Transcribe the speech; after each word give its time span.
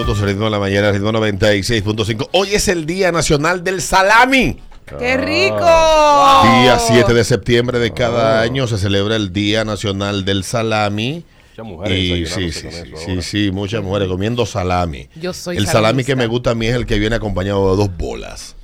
minutos, 0.00 0.20
ritmo 0.20 0.46
de 0.46 0.50
la 0.50 0.58
mañana, 0.58 0.92
ritmo 0.92 1.12
96.5. 1.12 2.30
Hoy 2.32 2.54
es 2.54 2.68
el 2.68 2.86
Día 2.86 3.12
Nacional 3.12 3.62
del 3.62 3.82
Salami. 3.82 4.58
¡Qué 4.98 5.18
rico! 5.18 5.58
Día 5.58 6.78
7 6.78 7.12
de 7.12 7.22
septiembre 7.22 7.78
de 7.78 7.92
cada 7.92 8.40
año 8.40 8.66
se 8.66 8.78
celebra 8.78 9.16
el 9.16 9.30
Día 9.30 9.66
Nacional 9.66 10.24
del 10.24 10.42
Salami. 10.42 11.26
Muchas 11.50 11.66
mujeres 11.66 11.98
Y 11.98 12.24
sí, 12.24 12.50
sí, 12.50 12.68
sí, 12.96 13.22
sí, 13.22 13.50
muchas 13.50 13.82
mujeres 13.82 14.08
comiendo 14.08 14.46
salami. 14.46 15.06
Yo 15.16 15.34
soy 15.34 15.58
El 15.58 15.66
salami 15.66 16.02
que 16.02 16.16
me 16.16 16.26
gusta 16.26 16.52
a 16.52 16.54
mí 16.54 16.66
es 16.66 16.76
el 16.76 16.86
que 16.86 16.98
viene 16.98 17.16
acompañado 17.16 17.70
de 17.72 17.76
dos 17.76 17.94
bolas. 17.94 18.56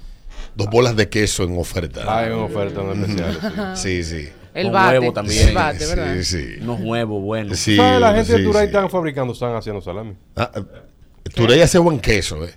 Dos 0.54 0.70
bolas 0.70 0.96
de 0.96 1.10
queso 1.10 1.44
en 1.44 1.58
oferta. 1.58 2.18
Hay 2.18 2.30
una 2.30 2.44
oferta 2.44 2.80
en 2.80 3.02
especial. 3.02 3.72
Sí, 3.76 4.02
sí. 4.04 4.28
El 4.54 4.70
bate. 4.70 4.98
huevo 4.98 5.12
también. 5.12 5.48
El 5.48 5.54
bate, 5.54 5.80
Sí, 5.80 5.94
¿verdad? 5.94 6.14
Sí, 6.14 6.24
sí. 6.24 6.46
Unos 6.62 6.80
huevos 6.80 7.22
buenos. 7.22 7.58
Sí. 7.58 7.76
La 7.76 8.14
gente 8.14 8.38
de 8.38 8.42
Turay 8.42 8.62
sí. 8.62 8.66
están 8.68 8.88
fabricando, 8.88 9.34
están 9.34 9.54
haciendo 9.54 9.82
salami. 9.82 10.14
Ah, 10.34 10.50
Turey 11.30 11.60
hace 11.60 11.78
buen 11.78 12.00
queso, 12.00 12.44
eh. 12.44 12.54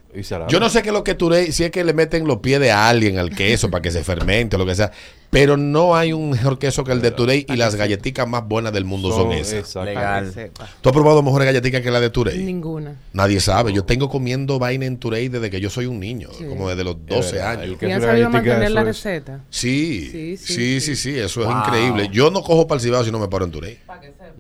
Yo 0.49 0.59
no 0.59 0.69
sé 0.69 0.81
qué 0.81 0.89
es 0.89 0.93
lo 0.93 1.03
que 1.03 1.15
Turey, 1.15 1.51
si 1.51 1.63
es 1.63 1.71
que 1.71 1.83
le 1.83 1.93
meten 1.93 2.27
los 2.27 2.37
pies 2.37 2.59
de 2.59 2.71
alguien 2.71 3.17
al 3.17 3.29
queso 3.29 3.69
para 3.69 3.81
que 3.81 3.91
se 3.91 4.03
fermente 4.03 4.55
o 4.55 4.59
lo 4.59 4.65
que 4.65 4.75
sea, 4.75 4.91
pero 5.29 5.57
no 5.57 5.95
hay 5.95 6.11
un 6.13 6.31
mejor 6.31 6.57
queso 6.57 6.83
que 6.83 6.91
el 6.91 7.01
de 7.01 7.11
Turey 7.11 7.45
y 7.47 7.55
las 7.55 7.75
galletitas 7.75 8.27
más 8.27 8.47
buenas 8.47 8.73
del 8.73 8.85
mundo 8.85 9.11
son, 9.11 9.31
esas. 9.31 9.75
Legal. 9.85 10.33
¿Tú 10.81 10.89
has 10.89 10.93
probado 10.93 11.21
mejores 11.21 11.45
galletitas 11.45 11.81
que 11.81 11.91
la 11.91 11.99
de 11.99 12.09
Turey? 12.09 12.39
Ninguna. 12.43 12.95
Nadie 13.13 13.39
sabe. 13.39 13.71
Yo 13.71 13.83
tengo 13.83 14.09
comiendo 14.09 14.57
vaina 14.57 14.85
en 14.85 14.97
Turey 14.97 15.27
desde 15.29 15.49
que 15.49 15.59
yo 15.59 15.69
soy 15.69 15.85
un 15.85 15.99
niño, 15.99 16.29
Sí. 16.37 16.45
como 16.45 16.69
desde 16.69 16.83
los 16.83 16.95
Es 16.95 17.15
12 17.15 17.35
verdad, 17.35 17.61
años. 17.61 17.77
¿Y 17.81 17.91
han 17.91 18.01
sabido 18.01 18.29
mantener 18.29 18.71
la 18.71 18.83
receta? 18.83 19.39
Sí, 19.49 20.09
sí, 20.11 20.37
Sí, 20.37 20.37
sí, 20.37 20.53
sí, 20.81 20.81
sí, 20.81 20.95
sí, 20.95 21.19
eso 21.19 21.43
es 21.43 21.49
increíble. 21.49 22.09
Yo 22.11 22.31
no 22.31 22.41
cojo 22.41 22.67
para 22.67 22.81
el 22.81 23.05
si 23.05 23.11
no 23.11 23.19
me 23.19 23.27
paro 23.27 23.45
en 23.45 23.51
Turey. 23.51 23.77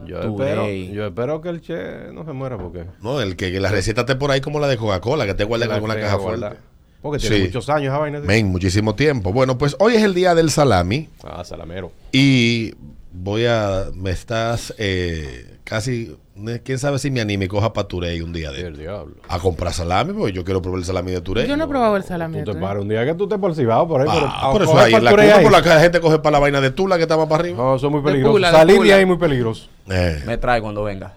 Yo 0.05 0.21
espero, 0.21 0.69
yo 0.69 1.05
espero 1.05 1.41
que 1.41 1.49
el 1.49 1.61
che 1.61 2.11
no 2.13 2.25
se 2.25 2.31
muera 2.31 2.57
porque... 2.57 2.85
No, 3.01 3.21
el 3.21 3.35
que, 3.35 3.51
que 3.51 3.59
la 3.59 3.69
receta 3.69 4.01
esté 4.01 4.15
por 4.15 4.31
ahí 4.31 4.41
como 4.41 4.59
la 4.59 4.67
de 4.67 4.77
Coca-Cola, 4.77 5.25
que 5.25 5.33
te 5.33 5.43
guarden 5.43 5.69
en 5.69 5.75
alguna 5.75 5.99
caja 5.99 6.17
fuerte. 6.17 6.57
Porque 7.01 7.19
tiene 7.19 7.37
Sí. 7.37 7.43
muchos 7.43 7.69
años 7.69 7.91
esa 7.93 7.97
vaina. 7.97 8.19
Men, 8.19 8.47
muchísimo 8.47 8.93
tiempo. 8.95 9.31
Bueno, 9.31 9.57
pues 9.57 9.75
hoy 9.79 9.95
es 9.95 10.03
el 10.03 10.13
día 10.13 10.35
del 10.35 10.49
salami. 10.51 11.07
Ah, 11.23 11.43
salamero. 11.43 11.91
Y 12.11 12.73
voy 13.11 13.45
a. 13.45 13.85
Me 13.95 14.11
estás 14.11 14.73
eh, 14.77 15.57
casi. 15.63 16.15
Quién 16.63 16.79
sabe 16.79 16.99
si 16.99 17.11
me 17.11 17.19
anime 17.19 17.45
y 17.45 17.47
coja 17.49 17.73
para 17.73 17.85
Turey 17.87 18.21
un 18.21 18.31
día 18.31 18.49
de 18.51 18.61
El 18.61 18.77
diablo. 18.77 19.15
a 19.27 19.39
comprar 19.39 19.73
salami, 19.73 20.13
porque 20.13 20.31
yo 20.31 20.45
quiero 20.45 20.61
probar 20.61 20.79
el 20.79 20.85
salami 20.85 21.11
de 21.11 21.19
Turey. 21.19 21.45
Yo 21.45 21.57
no 21.57 21.65
he 21.65 21.67
probado 21.67 21.97
el 21.97 22.03
salami. 22.03 22.43
Tú 22.43 22.53
te 22.53 22.57
¿eh? 22.57 22.61
paras 22.61 22.81
un 22.81 22.87
día 22.87 23.05
que 23.05 23.13
tú 23.13 23.27
te 23.27 23.37
por 23.37 23.53
por 23.53 24.01
ahí. 24.01 24.07
Ah, 24.09 24.49
pero, 24.53 24.53
por 24.53 24.61
eso 24.63 24.79
ahí, 24.79 25.03
la, 25.03 25.11
Turey 25.11 25.29
ahí. 25.29 25.43
por 25.43 25.51
la 25.51 25.61
calle, 25.61 25.75
la 25.75 25.81
gente 25.81 25.99
coge 25.99 26.19
para 26.19 26.31
la 26.31 26.39
vaina 26.39 26.61
de 26.61 26.71
Tula 26.71 26.95
que 26.95 27.03
está 27.03 27.17
más 27.17 27.27
para 27.27 27.41
arriba. 27.41 27.57
No, 27.57 27.75
eso 27.75 27.87
es 27.87 27.91
muy 27.91 27.99
De 28.01 28.05
peligroso. 28.05 28.31
Pula, 28.33 28.51
de 28.51 28.57
Salir 28.57 28.81
de 28.81 28.93
ahí 28.93 29.01
es 29.01 29.07
muy 29.07 29.17
peligroso. 29.17 29.67
Eh, 29.89 30.23
Me 30.25 30.37
trae 30.37 30.61
cuando 30.61 30.83
venga. 30.83 31.13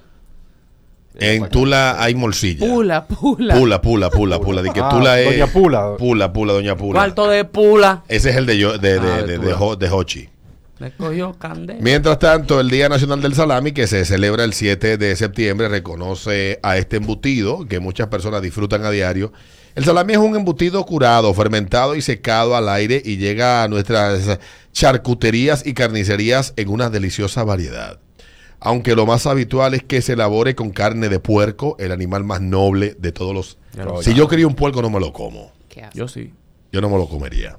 En 1.18 1.48
Tula 1.48 2.02
hay 2.02 2.14
morcilla. 2.14 2.66
Pula, 2.66 3.06
pula. 3.06 3.54
Pula, 3.54 3.80
pula, 3.80 4.10
pula, 4.10 4.40
pula. 4.40 4.62
De 4.62 4.70
que 4.70 4.80
Ah, 4.80 4.88
Tula 4.88 5.20
es. 5.20 5.26
Doña 5.26 5.46
Pula. 5.46 5.96
Pula, 5.98 6.32
Pula, 6.32 6.52
Doña 6.54 6.76
Pula. 6.76 6.98
Cuarto 6.98 7.28
de 7.28 7.44
pula. 7.44 8.02
Ese 8.08 8.30
es 8.30 8.36
el 8.36 8.46
de, 8.46 8.58
yo, 8.58 8.78
de, 8.78 8.98
de, 8.98 9.12
Ah, 9.12 9.22
de 9.22 9.38
de, 9.38 9.76
de, 9.76 9.90
Hochi. 9.90 10.28
Me 10.78 10.90
cogió 10.92 11.34
candela. 11.38 11.78
Mientras 11.80 12.18
tanto, 12.18 12.58
el 12.58 12.68
Día 12.68 12.88
Nacional 12.88 13.20
del 13.22 13.34
Salami, 13.34 13.72
que 13.72 13.86
se 13.86 14.04
celebra 14.04 14.42
el 14.42 14.52
7 14.52 14.96
de 14.96 15.14
septiembre, 15.14 15.68
reconoce 15.68 16.58
a 16.62 16.76
este 16.76 16.96
embutido 16.96 17.68
que 17.68 17.78
muchas 17.78 18.08
personas 18.08 18.42
disfrutan 18.42 18.84
a 18.84 18.90
diario. 18.90 19.32
El 19.74 19.84
salami 19.84 20.12
es 20.14 20.18
un 20.18 20.36
embutido 20.36 20.84
curado, 20.84 21.32
fermentado 21.32 21.94
y 21.94 22.02
secado 22.02 22.56
al 22.56 22.68
aire 22.68 23.00
y 23.02 23.16
llega 23.16 23.62
a 23.62 23.68
nuestras 23.68 24.38
charcuterías 24.72 25.64
y 25.64 25.72
carnicerías 25.72 26.52
en 26.56 26.68
una 26.68 26.90
deliciosa 26.90 27.44
variedad. 27.44 27.98
Aunque 28.64 28.94
lo 28.94 29.06
más 29.06 29.26
habitual 29.26 29.74
es 29.74 29.82
que 29.82 30.02
se 30.02 30.12
elabore 30.12 30.54
con 30.54 30.70
carne 30.70 31.08
de 31.08 31.18
puerco, 31.18 31.76
el 31.78 31.92
animal 31.92 32.24
más 32.24 32.40
noble 32.40 32.96
de 32.98 33.12
todos 33.12 33.34
los... 33.34 33.58
Si 34.02 34.14
yo 34.14 34.28
crío 34.28 34.46
un 34.46 34.54
puerco 34.54 34.82
no 34.82 34.90
me 34.90 35.00
lo 35.00 35.12
como. 35.12 35.52
Yo 35.94 36.06
sí. 36.06 36.32
yo 36.70 36.80
no 36.80 36.88
me 36.88 36.96
lo 36.96 37.08
comería. 37.08 37.58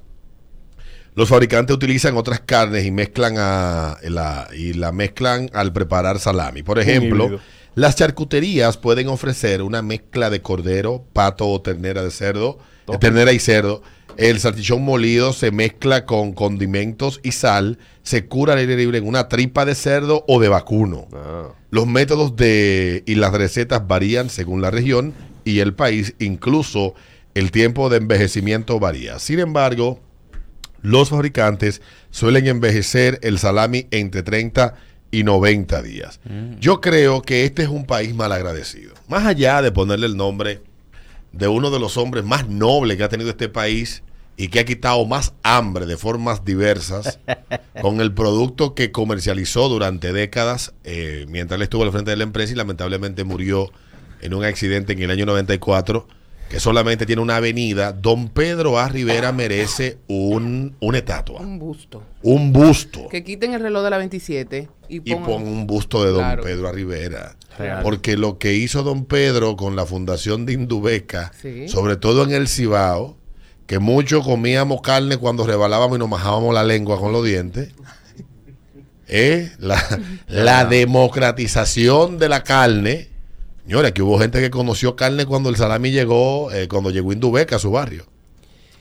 Los 1.14 1.28
fabricantes 1.28 1.74
utilizan 1.74 2.16
otras 2.16 2.40
carnes 2.40 2.84
y 2.84 2.90
mezclan 2.90 3.36
a, 3.38 3.98
la, 4.02 4.48
y 4.56 4.72
la 4.72 4.90
mezclan 4.90 5.48
al 5.52 5.72
preparar 5.72 6.18
salami. 6.18 6.62
Por 6.64 6.80
ejemplo, 6.80 7.38
las 7.74 7.96
charcuterías 7.96 8.76
pueden 8.78 9.08
ofrecer 9.08 9.62
una 9.62 9.82
mezcla 9.82 10.30
de 10.30 10.42
cordero, 10.42 11.04
pato 11.12 11.48
o 11.48 11.60
ternera 11.60 12.02
de 12.02 12.10
cerdo, 12.10 12.58
ternera 12.98 13.32
y 13.32 13.38
cerdo. 13.38 13.82
El 14.16 14.40
salchichón 14.40 14.82
molido 14.82 15.32
se 15.32 15.50
mezcla 15.50 16.04
con 16.04 16.32
condimentos 16.32 17.20
y 17.22 17.32
sal, 17.32 17.78
se 18.02 18.26
cura 18.26 18.52
al 18.52 18.60
aire 18.60 18.76
libre 18.76 18.98
en 18.98 19.06
una 19.06 19.28
tripa 19.28 19.64
de 19.64 19.74
cerdo 19.74 20.24
o 20.28 20.40
de 20.40 20.48
vacuno. 20.48 21.08
Ah. 21.12 21.48
Los 21.70 21.86
métodos 21.86 22.36
de 22.36 23.02
y 23.06 23.16
las 23.16 23.32
recetas 23.32 23.86
varían 23.86 24.30
según 24.30 24.62
la 24.62 24.70
región 24.70 25.14
y 25.44 25.58
el 25.58 25.74
país, 25.74 26.14
incluso 26.18 26.94
el 27.34 27.50
tiempo 27.50 27.88
de 27.88 27.98
envejecimiento 27.98 28.78
varía. 28.78 29.18
Sin 29.18 29.40
embargo, 29.40 30.00
los 30.82 31.10
fabricantes 31.10 31.82
suelen 32.10 32.46
envejecer 32.46 33.18
el 33.22 33.38
salami 33.38 33.86
entre 33.90 34.22
30 34.22 34.74
y 35.10 35.24
90 35.24 35.82
días. 35.82 36.20
Yo 36.60 36.80
creo 36.80 37.22
que 37.22 37.44
este 37.44 37.62
es 37.62 37.68
un 37.68 37.86
país 37.86 38.14
mal 38.14 38.32
agradecido. 38.32 38.94
Más 39.08 39.26
allá 39.26 39.62
de 39.62 39.72
ponerle 39.72 40.06
el 40.06 40.16
nombre 40.16 40.60
de 41.36 41.48
uno 41.48 41.70
de 41.70 41.80
los 41.80 41.96
hombres 41.96 42.24
más 42.24 42.48
nobles 42.48 42.96
que 42.96 43.04
ha 43.04 43.08
tenido 43.08 43.30
este 43.30 43.48
país 43.48 44.02
y 44.36 44.48
que 44.48 44.60
ha 44.60 44.64
quitado 44.64 45.04
más 45.04 45.34
hambre 45.42 45.86
de 45.86 45.96
formas 45.96 46.44
diversas 46.44 47.18
con 47.82 48.00
el 48.00 48.12
producto 48.12 48.74
que 48.74 48.92
comercializó 48.92 49.68
durante 49.68 50.12
décadas 50.12 50.74
eh, 50.84 51.26
mientras 51.28 51.56
él 51.56 51.62
estuvo 51.62 51.82
al 51.82 51.92
frente 51.92 52.10
de 52.10 52.16
la 52.16 52.24
empresa 52.24 52.52
y 52.52 52.56
lamentablemente 52.56 53.24
murió 53.24 53.70
en 54.20 54.34
un 54.34 54.44
accidente 54.44 54.92
en 54.92 55.02
el 55.02 55.10
año 55.10 55.26
94 55.26 56.06
que 56.54 56.60
solamente 56.60 57.04
tiene 57.04 57.20
una 57.20 57.36
avenida, 57.36 57.92
don 57.92 58.28
Pedro 58.28 58.78
A. 58.78 58.88
Rivera 58.88 59.32
merece 59.32 59.98
un, 60.06 60.76
una 60.80 60.98
estatua, 60.98 61.40
Un 61.40 61.58
busto. 61.58 62.02
un 62.22 62.52
busto. 62.52 63.08
Que 63.08 63.24
quiten 63.24 63.54
el 63.54 63.60
reloj 63.60 63.82
de 63.82 63.90
la 63.90 63.98
27 63.98 64.68
y 64.88 64.96
Y 64.96 65.00
pongan... 65.14 65.24
pon 65.24 65.42
un 65.48 65.66
busto 65.66 66.04
de 66.04 66.10
don 66.12 66.20
Claro. 66.20 66.44
Pedro 66.44 66.68
A. 66.68 66.72
Rivera. 66.72 67.36
Real. 67.58 67.82
Porque 67.82 68.16
lo 68.16 68.38
que 68.38 68.54
hizo 68.54 68.82
don 68.84 69.04
Pedro 69.04 69.56
con 69.56 69.74
la 69.74 69.84
fundación 69.84 70.46
de 70.46 70.52
Indubeca, 70.52 71.32
Sí. 71.42 71.66
sobre 71.68 71.96
todo 71.96 72.22
en 72.22 72.30
el 72.32 72.46
Cibao, 72.46 73.16
que 73.66 73.78
muchos 73.80 74.24
comíamos 74.24 74.80
carne 74.80 75.16
cuando 75.16 75.44
rebalábamos 75.46 75.96
y 75.96 75.98
nos 75.98 76.08
majábamos 76.08 76.54
la 76.54 76.62
lengua 76.62 77.00
con 77.00 77.10
los 77.12 77.24
dientes, 77.24 77.70
es 79.06 79.58
la, 79.58 79.82
la 80.28 80.64
democratización 80.66 82.18
de 82.18 82.28
la 82.28 82.42
carne. 82.44 83.08
Señores, 83.64 83.92
que 83.92 84.02
hubo 84.02 84.18
gente 84.18 84.40
que 84.40 84.50
conoció 84.50 84.94
carne 84.96 85.24
cuando 85.26 85.48
el 85.48 85.56
salami 85.56 85.90
llegó, 85.90 86.52
eh, 86.52 86.68
cuando 86.68 86.90
llegó 86.90 87.12
Indubeca 87.12 87.56
a 87.56 87.58
su 87.58 87.70
barrio. 87.70 88.04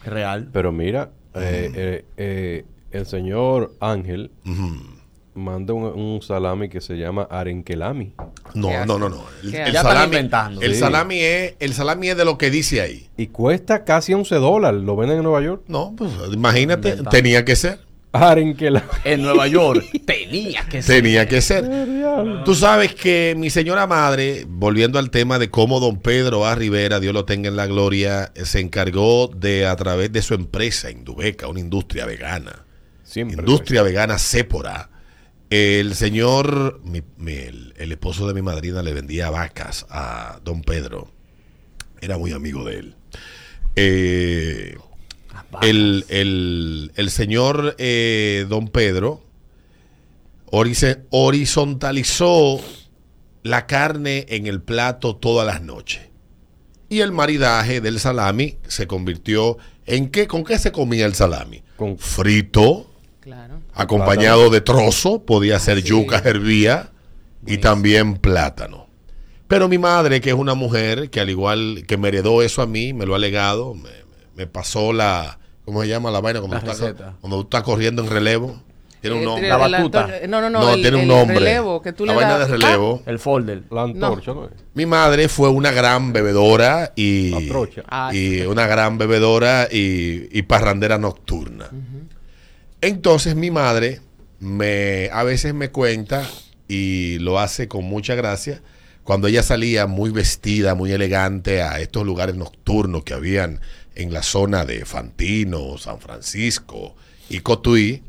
Real. 0.03 0.49
Pero 0.51 0.71
mira, 0.73 1.11
eh, 1.35 1.71
eh, 1.73 2.05
eh, 2.17 2.65
el 2.91 3.05
señor 3.05 3.73
Ángel 3.79 4.31
manda 5.35 5.73
un, 5.73 5.83
un 5.85 6.21
salami 6.21 6.67
que 6.69 6.81
se 6.81 6.95
llama 6.97 7.23
arenquelami. 7.31 8.13
No, 8.53 8.67
¿Qué 8.67 8.85
no, 8.85 8.99
no, 8.99 9.09
no. 9.09 9.23
El, 9.41 9.73
salami, 9.73 10.05
inventando. 10.05 10.61
el 10.61 10.73
Sí. 10.73 10.79
salami 10.81 11.19
es, 11.21 11.55
el 11.59 11.73
salami 11.73 12.09
es 12.09 12.17
de 12.17 12.25
lo 12.25 12.37
que 12.37 12.51
dice 12.51 12.81
ahí. 12.81 13.07
Y 13.17 13.27
cuesta 13.27 13.85
casi 13.85 14.13
11 14.13 14.35
dólares. 14.35 14.81
¿Lo 14.81 14.95
venden 14.97 15.17
en 15.19 15.23
Nueva 15.23 15.41
York? 15.41 15.63
No, 15.67 15.93
pues 15.97 16.11
imagínate, 16.33 16.89
Inventando. 16.89 17.09
tenía 17.09 17.45
que 17.45 17.55
ser. 17.55 17.79
En 19.03 19.23
Nueva 19.23 19.47
York 19.47 19.83
tenía 20.05 20.63
que 20.69 20.81
ser. 20.83 21.01
Tenía 21.03 21.27
que 21.27 21.41
ser. 21.41 21.67
Tú 22.45 22.53
sabes 22.53 22.93
que 22.93 23.33
mi 23.35 23.49
señora 23.49 23.87
madre, 23.87 24.45
volviendo 24.47 24.99
al 24.99 25.09
tema 25.09 25.39
de 25.39 25.49
cómo 25.49 25.79
don 25.79 25.99
Pedro 25.99 26.45
A. 26.45 26.53
Rivera, 26.55 26.99
Dios 26.99 27.13
lo 27.13 27.25
tenga 27.25 27.49
en 27.49 27.55
la 27.55 27.65
gloria, 27.65 28.31
se 28.35 28.59
encargó 28.59 29.27
de, 29.35 29.65
a 29.65 29.75
través 29.75 30.11
de 30.11 30.21
su 30.21 30.35
empresa, 30.35 30.91
Indubeca, 30.91 31.47
una 31.47 31.59
industria 31.59 32.05
vegana, 32.05 32.65
Siempre. 33.03 33.37
industria 33.39 33.81
vegana 33.81 34.19
Sépora, 34.19 34.89
el 35.49 35.95
señor, 35.95 36.81
mi- 36.83 37.01
mi- 37.17 37.33
el, 37.33 37.73
el 37.77 37.91
esposo 37.91 38.27
de 38.27 38.33
mi 38.35 38.41
madrina 38.43 38.83
le 38.83 38.93
vendía 38.93 39.29
vacas 39.31 39.85
a 39.89 40.39
don 40.43 40.61
Pedro. 40.61 41.11
Era 42.01 42.17
muy 42.19 42.31
amigo 42.31 42.63
de 42.63 42.75
él. 42.77 42.95
Eh, 43.75 44.77
el, 45.61 46.05
el- 46.09 46.91
el 46.95 47.09
señor 47.11 47.75
eh, 47.77 48.45
don 48.49 48.67
Pedro 48.67 49.21
horizontalizó 51.09 52.59
la 53.43 53.65
carne 53.67 54.25
en 54.29 54.47
el 54.47 54.61
plato 54.61 55.15
todas 55.15 55.45
las 55.45 55.61
noches. 55.61 56.01
Y 56.89 56.99
el 57.01 57.11
maridaje 57.11 57.81
del 57.81 57.99
salami 57.99 58.57
se 58.67 58.87
convirtió 58.87 59.57
en 59.85 60.09
qué, 60.09 60.27
¿con 60.27 60.43
qué 60.43 60.59
se 60.59 60.71
comía 60.71 61.05
el 61.05 61.15
salami? 61.15 61.63
Con- 61.75 61.97
Frito, 61.97 62.89
Claro. 63.19 63.61
acompañado 63.73 64.49
de 64.49 64.61
trozo, 64.61 65.23
podía 65.23 65.57
ser 65.59 65.81
sí. 65.81 65.87
yuca 65.89 66.21
hervía 66.25 66.91
y 67.47 67.57
también 67.57 68.17
plátano. 68.17 68.87
Pero 69.47 69.67
mi 69.69 69.77
madre, 69.77 70.19
que 70.21 70.29
es 70.29 70.35
una 70.35 70.53
mujer 70.55 71.09
que 71.09 71.19
al 71.19 71.29
igual 71.29 71.83
que 71.87 71.97
me 71.97 72.09
heredó 72.09 72.41
eso 72.41 72.61
a 72.61 72.65
mí, 72.67 72.91
me 72.93 73.05
lo 73.05 73.15
ha 73.15 73.19
legado, 73.19 73.73
me, 73.75 73.89
me 74.35 74.47
pasó 74.47 74.93
la, 74.93 75.37
¿cómo 75.65 75.81
se 75.81 75.87
llama 75.87 76.11
la 76.11 76.21
vaina? 76.21 76.39
Cuando, 76.39 76.55
La 76.57 76.61
tú 76.63 76.71
estás, 76.71 76.87
receta. 76.87 77.15
cuando 77.21 77.37
tú 77.37 77.43
estás 77.43 77.63
corriendo 77.63 78.03
en 78.03 78.09
relevo. 78.09 78.61
Tiene 79.01 79.17
un 79.17 79.21
Eh, 79.23 79.25
nombre. 79.25 79.47
La 79.49 79.57
batuta. 79.57 80.07
antor- 80.07 80.29
No, 80.29 80.39
no, 80.39 80.49
no. 80.49 80.61
No, 80.61 80.73
el, 80.75 80.81
tiene 80.81 80.95
un 80.95 81.01
el 81.03 81.07
nombre. 81.09 81.37
relevo 81.39 81.81
que 81.81 81.91
tú 81.91 82.05
la 82.05 82.13
le 82.13 82.17
vaina 82.19 82.37
das. 82.37 82.47
de 82.49 82.57
relevo. 82.57 83.03
El 83.05 83.19
folder. 83.19 83.63
La 83.69 83.81
antorcha. 83.83 84.31
Mi 84.75 84.85
madre 84.85 85.27
fue 85.27 85.49
una 85.49 85.71
gran 85.71 86.13
bebedora 86.13 86.93
y, 86.95 87.31
La. 87.31 87.67
Ah, 87.89 88.11
y 88.13 88.41
una 88.43 88.65
gran 88.65 88.97
bebedora 88.97 89.67
y, 89.69 90.29
y 90.31 90.43
parrandera 90.43 90.97
nocturna. 90.97 91.69
Entonces 92.81 93.35
mi 93.35 93.51
madre 93.51 94.01
me 94.39 95.09
a 95.11 95.23
veces 95.23 95.53
me 95.53 95.69
cuenta 95.69 96.27
y 96.67 97.17
lo 97.19 97.39
hace 97.39 97.67
con 97.67 97.85
mucha 97.85 98.15
gracia 98.15 98.61
cuando 99.03 99.27
ella 99.27 99.43
salía 99.43 99.85
muy 99.85 100.11
vestida, 100.11 100.75
muy 100.75 100.91
elegante 100.93 101.61
a 101.61 101.79
estos 101.79 102.05
lugares 102.05 102.35
nocturnos 102.35 103.03
que 103.03 103.13
habían 103.13 103.59
en 103.95 104.13
la 104.13 104.23
zona 104.23 104.65
de 104.65 104.85
Fantino, 104.85 105.77
San 105.77 105.99
Francisco 105.99 106.95
y 107.29 107.39
Cotuí 107.41 108.01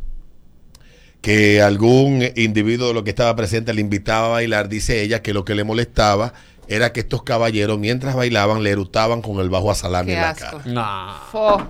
que 1.20 1.62
algún 1.62 2.22
individuo 2.36 2.88
de 2.88 2.94
lo 2.94 3.02
que 3.04 3.10
estaba 3.10 3.34
presente 3.34 3.72
le 3.72 3.80
invitaba 3.80 4.26
a 4.26 4.30
bailar, 4.30 4.68
dice 4.68 5.00
ella 5.02 5.22
que 5.22 5.32
lo 5.32 5.44
que 5.46 5.54
le 5.54 5.64
molestaba 5.64 6.34
era 6.68 6.92
que 6.92 7.00
estos 7.00 7.22
caballeros 7.22 7.78
mientras 7.78 8.14
bailaban 8.14 8.62
le 8.62 8.70
erutaban 8.70 9.22
con 9.22 9.38
el 9.40 9.48
bajo 9.48 9.70
a 9.70 9.74
salami 9.74 10.08
Qué 10.08 10.14
en 10.16 10.20
la 10.20 10.30
asco. 10.30 10.58
cara. 10.58 10.70
Nah. 10.70 11.66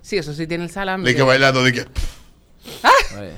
Sí, 0.00 0.16
eso 0.16 0.32
sí 0.32 0.46
tiene 0.46 0.64
el 0.64 0.70
salami. 0.70 1.04
De 1.04 1.14
que 1.14 1.22
bailando, 1.22 1.62
de 1.62 1.72
que 1.74 1.80
Eh, 1.80 3.32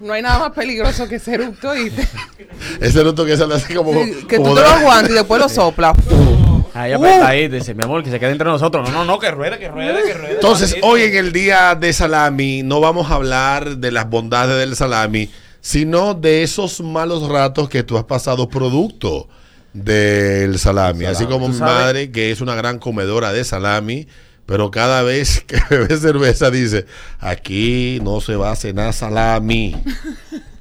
No 0.00 0.12
hay 0.12 0.20
nada 0.22 0.38
más 0.40 0.50
peligroso 0.52 1.08
que 1.08 1.16
ese 1.16 1.34
eructo 1.34 1.74
y 1.74 1.88
te- 1.90 2.06
ese 2.86 3.00
eruto 3.00 3.24
que 3.24 3.36
sale 3.36 3.54
así 3.54 3.72
como, 3.74 3.92
Sí, 3.94 4.14
que 4.28 4.36
como 4.36 4.50
tú 4.50 4.56
te 4.56 4.60
lo 4.60 4.68
aguantas 4.68 5.10
y 5.10 5.14
después 5.14 5.40
lo 5.40 5.48
soplas. 5.48 5.96
Ahí 6.74 6.92
apretadito. 6.92 7.56
Dice, 7.56 7.74
mi 7.74 7.84
amor, 7.84 8.02
que 8.02 8.10
se 8.10 8.18
quede 8.18 8.32
entre 8.32 8.46
nosotros. 8.46 8.88
No, 8.88 8.92
no, 8.92 9.04
no, 9.04 9.18
que 9.18 9.30
ruede, 9.30 9.58
que 9.58 9.68
ruede, 9.68 10.02
que 10.04 10.14
ruede. 10.14 10.34
Entonces, 10.34 10.76
hoy 10.82 11.02
en 11.02 11.16
el 11.16 11.32
día 11.32 11.74
de 11.74 11.92
salami 11.92 12.62
no 12.62 12.80
vamos 12.80 13.10
a 13.10 13.14
hablar 13.14 13.76
de 13.76 13.92
las 13.92 14.08
bondades 14.08 14.58
del 14.58 14.76
salami, 14.76 15.30
sino 15.60 16.14
de 16.14 16.42
esos 16.42 16.80
malos 16.80 17.28
ratos 17.28 17.68
que 17.68 17.82
tú 17.82 17.98
has 17.98 18.04
pasado 18.04 18.48
producto 18.48 19.28
del 19.72 20.58
salami. 20.58 21.04
Así 21.04 21.26
como 21.26 21.48
mi 21.48 21.58
madre, 21.58 22.10
que 22.10 22.30
es 22.30 22.40
una 22.40 22.54
gran 22.54 22.78
comedora 22.78 23.32
de 23.32 23.44
salami, 23.44 24.06
pero 24.46 24.70
cada 24.70 25.02
vez 25.02 25.40
que 25.46 25.58
bebe 25.70 25.96
cerveza 25.96 26.50
dice, 26.50 26.86
aquí 27.20 27.98
no 28.02 28.20
se 28.20 28.36
va 28.36 28.52
a 28.52 28.56
cenar 28.56 28.92
salami. 28.92 29.76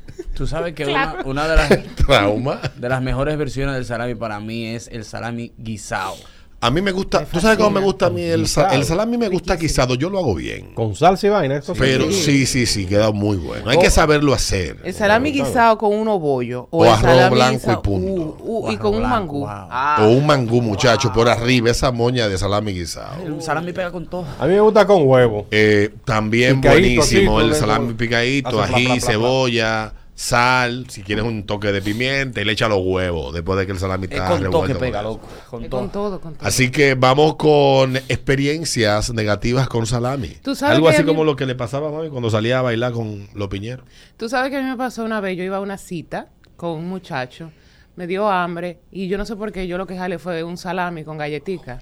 Tú 0.42 0.48
sabes 0.48 0.74
que 0.74 0.88
una, 0.88 1.18
una 1.24 1.48
de, 1.48 1.56
las, 1.56 1.70
Trauma. 2.08 2.60
de 2.76 2.90
las 2.90 3.00
mejores 3.00 3.38
versiones 3.38 3.76
del 3.76 3.86
salami 3.86 4.16
para 4.16 4.40
mí 4.40 4.66
es 4.66 4.88
el 4.92 5.06
salami 5.06 5.52
guisado. 5.56 6.16
A 6.64 6.70
mí 6.70 6.80
me 6.80 6.92
gusta, 6.92 7.26
tú 7.26 7.40
sabes 7.40 7.58
cómo 7.58 7.72
me 7.72 7.80
gusta 7.80 8.06
a 8.06 8.10
mí 8.12 8.22
el, 8.22 8.48
sa- 8.48 8.62
Guisado. 8.66 8.76
el 8.82 8.86
salami 8.86 9.18
me 9.18 9.30
gusta 9.30 9.56
guisado, 9.56 9.96
yo 9.96 10.12
lo 10.12 10.20
hago 10.20 10.36
bien. 10.36 10.76
Con 10.76 10.96
salsa 10.96 11.26
y 11.26 11.30
vaina. 11.32 11.56
Eso 11.58 11.74
Pero 11.74 12.06
sí. 12.12 12.14
sí, 12.14 12.46
sí, 12.46 12.66
sí, 12.68 12.86
queda 12.86 13.12
muy 13.12 13.38
bueno. 13.38 13.68
Hay 13.68 13.80
que 13.80 13.90
saberlo 13.90 14.32
hacer. 14.32 14.78
El 14.84 14.94
salami 14.94 15.32
guisado 15.32 15.80
con 15.80 15.92
uno 15.96 16.20
bollo. 16.20 16.68
O 16.70 16.86
el 16.86 16.92
arroz 16.92 17.02
salami 17.02 17.36
blanco 17.36 17.54
y 17.56 17.58
guisado- 17.58 17.82
punto. 17.82 18.22
uh, 18.22 18.36
uh, 18.44 18.68
O 18.68 18.72
y 18.72 18.78
con 18.78 18.94
un 18.94 19.02
mangú. 19.02 19.40
wow. 19.40 19.48
Ah, 19.50 19.98
O 20.02 20.10
un 20.10 20.24
mangú, 20.28 20.62
muchacho, 20.62 21.12
por 21.12 21.28
arriba, 21.30 21.72
esa 21.72 21.92
moña 21.92 22.28
de 22.30 22.38
salami 22.38 22.74
guisado. 22.74 23.24
El 23.26 23.42
salami 23.42 23.74
pega 23.74 23.92
con 23.92 24.06
todo. 24.06 24.26
A 24.40 24.46
mí 24.46 24.54
me 24.54 24.60
gusta 24.62 24.86
con 24.86 25.02
huevo. 25.08 25.48
Eh, 25.50 25.90
también 26.06 26.62
Picadito, 26.62 26.80
buenísimo 27.02 27.40
así, 27.40 27.48
el 27.50 27.56
salami 27.56 27.94
picadito, 27.96 28.62
ají, 28.62 29.00
cebolla, 29.02 29.94
sal, 30.22 30.86
si 30.90 31.02
quieres 31.02 31.26
un 31.26 31.46
toque 31.48 31.72
de 31.72 31.82
pimienta 31.82 32.40
y 32.42 32.46
le 32.46 32.52
echa 32.52 32.68
los 32.68 32.80
huevos 32.84 33.34
después 33.34 33.58
de 33.58 33.66
que 33.66 33.72
el 33.72 33.80
salami 33.80 34.06
Es 34.06 34.12
está 34.12 34.28
con 34.30 34.38
pega, 34.40 34.52
con 34.52 34.72
eso. 34.72 35.02
loco. 35.02 35.28
Con 35.50 35.64
es 35.64 35.70
todo. 35.70 35.80
con 35.82 35.90
todo, 35.92 36.22
con 36.22 36.34
todo. 36.36 36.48
Así 36.48 36.70
que 36.70 36.94
vamos 36.94 37.36
con 37.38 37.98
experiencias 37.98 39.12
negativas 39.14 39.68
con 39.68 39.86
salami. 39.88 40.30
Tú 40.44 40.54
sabes 40.56 40.76
Algo 40.76 40.88
que 40.90 40.94
así 40.96 41.04
mí- 41.04 41.08
como 41.10 41.24
lo 41.24 41.36
que 41.36 41.46
le 41.46 41.56
pasaba 41.56 41.90
a 41.90 41.92
mami 41.92 42.10
cuando 42.10 42.30
salía 42.30 42.60
a 42.60 42.62
bailar 42.62 42.92
con 42.94 43.28
los 43.34 43.48
piñeros. 43.48 43.86
Tú 44.18 44.30
sabes 44.30 44.52
que 44.52 44.58
a 44.58 44.62
mí 44.62 44.70
me 44.70 44.78
pasó 44.78 45.04
una 45.04 45.20
vez, 45.22 45.36
yo 45.38 45.44
iba 45.44 45.58
a 45.58 45.62
una 45.62 45.78
cita 45.80 46.28
con 46.56 46.72
un 46.72 46.88
muchacho, 46.88 47.52
me 47.96 48.06
dio 48.06 48.30
hambre 48.30 48.80
y 48.92 49.08
yo 49.08 49.18
no 49.18 49.26
sé 49.26 49.36
por 49.36 49.52
qué 49.52 49.68
yo 49.68 49.78
lo 49.80 49.88
que 49.88 49.98
jalé 49.98 50.20
fue 50.20 50.44
un 50.44 50.58
salami 50.58 51.04
con 51.04 51.18
galletica. 51.18 51.80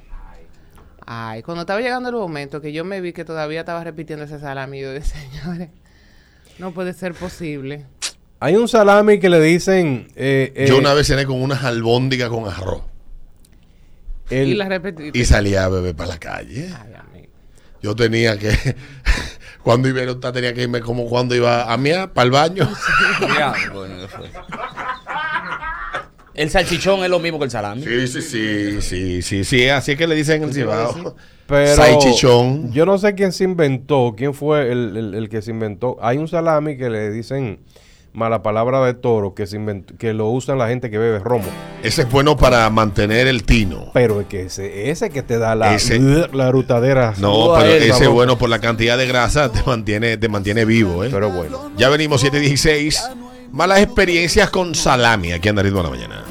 Ay, 1.06 1.42
cuando 1.44 1.62
estaba 1.62 1.82
llegando 1.82 2.08
el 2.10 2.16
momento 2.16 2.62
que 2.62 2.72
yo 2.72 2.86
me 2.86 3.02
vi 3.02 3.12
que 3.14 3.26
todavía 3.26 3.62
estaba 3.62 3.84
repitiendo 3.84 4.26
ese 4.26 4.40
salami, 4.40 4.80
yo 4.80 4.94
dije, 4.94 5.06
señores, 5.44 5.70
no 6.58 6.72
puede 6.74 6.94
ser 6.94 7.14
posible. 7.14 7.86
Hay 8.40 8.56
un 8.56 8.68
salami 8.68 9.20
que 9.20 9.30
le 9.30 9.42
dicen. 9.42 10.08
eh, 10.16 10.54
eh, 10.56 10.66
Yo 10.68 10.78
una 10.78 10.94
vez 10.94 11.08
cené 11.08 11.26
con 11.26 11.42
unas 11.42 11.64
albóndigas 11.64 12.30
con 12.30 12.48
arroz 12.48 12.84
el- 14.30 14.50
y 14.50 14.54
la 14.56 14.70
repetí. 14.70 15.10
y 15.14 15.26
salía 15.26 15.66
a 15.66 15.70
beber 15.70 15.96
para 15.96 16.10
la 16.12 16.20
calle. 16.20 16.70
Ay, 16.82 16.94
amigo. 16.94 17.28
Yo 17.82 17.96
tenía 17.96 18.38
que, 18.38 18.52
cuando 19.64 19.88
iba 19.90 20.02
a 20.02 20.32
tenía 20.32 20.54
que 20.54 20.64
irme 20.64 20.82
como 20.82 21.08
cuando 21.08 21.36
iba 21.36 21.72
a 21.72 21.78
mí 21.78 21.90
para 22.14 22.26
el 22.26 22.32
baño. 22.32 22.70
El 26.36 26.50
salchichón 26.50 27.04
es 27.04 27.10
lo 27.10 27.20
mismo 27.20 27.38
que 27.38 27.46
el 27.46 27.52
salami. 27.52 27.84
Sí, 27.84 28.08
sí, 28.08 28.22
sí, 28.22 28.82
sí, 28.82 29.22
sí, 29.22 29.44
sí, 29.44 29.68
así 29.68 29.92
es 29.92 29.98
que 29.98 30.08
le 30.08 30.16
dicen 30.16 30.42
en 30.42 30.48
el 30.50 30.56
cibao. 30.56 31.16
Pero 31.48 31.76
Salchichón. 31.76 32.72
Yo 32.72 32.86
no 32.86 32.98
sé 32.98 33.14
quién 33.14 33.34
se 33.34 33.44
inventó, 33.44 34.14
quién 34.16 34.34
fue 34.34 34.72
el, 34.72 34.96
el- 34.96 35.14
el 35.16 35.28
que 35.30 35.42
se 35.42 35.52
inventó. 35.52 35.98
Hay 36.02 36.18
un 36.18 36.30
salami 36.30 36.78
que 36.78 36.90
le 36.90 37.12
dicen 37.12 37.60
mala 38.14 38.42
palabra 38.44 38.84
de 38.86 38.94
toro 38.94 39.34
que 39.36 39.46
se 39.48 39.56
inventó- 39.58 39.96
que 39.98 40.14
lo 40.14 40.28
usan 40.30 40.58
la 40.58 40.68
gente 40.68 40.90
que 40.90 40.98
bebe 40.98 41.20
romo. 41.20 41.46
Ese 41.84 42.02
es 42.04 42.12
bueno 42.12 42.36
para 42.38 42.70
mantener 42.70 43.28
el 43.28 43.44
tino. 43.44 43.92
Pero 43.94 44.20
es 44.22 44.28
que 44.28 44.42
ese, 44.44 44.90
ese 44.90 45.10
que 45.10 45.22
te 45.24 45.38
da 45.38 45.56
la, 45.56 45.76
Ese- 45.76 46.00
la 46.34 46.52
rutadera. 46.52 47.14
No, 47.18 47.54
pero 47.58 47.70
esa 47.70 47.96
ese 47.96 48.04
es 48.06 48.10
bueno 48.10 48.38
por 48.38 48.50
la 48.50 48.60
cantidad 48.60 48.98
de 48.98 49.08
grasa, 49.08 49.52
te 49.52 49.62
mantiene, 49.64 50.18
te 50.18 50.28
mantiene 50.30 50.66
vivo, 50.66 51.04
¿eh? 51.04 51.10
Pero 51.12 51.30
bueno. 51.30 51.72
Ya 51.78 51.90
venimos 51.90 52.22
716. 52.22 53.10
Malas 53.52 53.80
experiencias 53.82 54.50
con 54.52 54.76
salami 54.76 55.32
aquí 55.32 55.50
en 55.50 55.58
Ritmo 55.58 55.78
de 55.80 55.84
la 55.84 55.90
Mañana. 55.90 56.24